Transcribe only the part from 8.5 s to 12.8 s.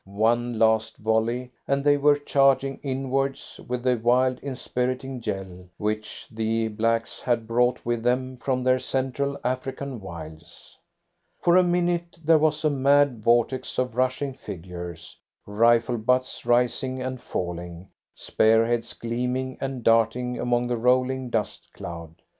their central African wilds. For a minute there was a